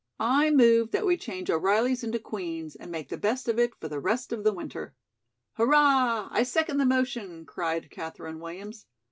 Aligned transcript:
I 0.19 0.49
move 0.49 0.89
that 0.93 1.05
we 1.05 1.15
change 1.15 1.51
O'Reilly's 1.51 2.03
into 2.03 2.17
Queen's 2.17 2.75
and 2.75 2.89
make 2.91 3.09
the 3.09 3.19
best 3.19 3.47
of 3.47 3.59
it 3.59 3.75
for 3.75 3.87
the 3.87 3.99
rest 3.99 4.33
of 4.33 4.43
the 4.43 4.51
winter." 4.51 4.95
"Hurrah! 5.57 6.27
I 6.31 6.41
second 6.41 6.79
the 6.79 6.87
motion," 6.87 7.45
cried 7.45 7.91
Katherine 7.91 8.39
Williams. 8.39 8.87